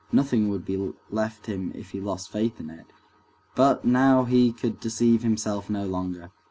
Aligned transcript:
(Nothing 0.11 0.49
would 0.49 0.65
be 0.65 0.93
left 1.11 1.45
him 1.45 1.71
if 1.75 1.91
he 1.91 1.99
lost 2.01 2.31
faith 2.31 2.59
in 2.59 2.71
it.) 2.71 2.87
But 3.53 3.85
now 3.85 4.23
he 4.23 4.51
could 4.51 4.79
deceive 4.79 5.21
himself 5.21 5.69
no 5.69 5.85
longer. 5.85 6.31